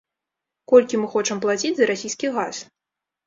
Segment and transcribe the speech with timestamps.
[0.71, 2.63] Колькі мы хочам плаціць за расійскі газ?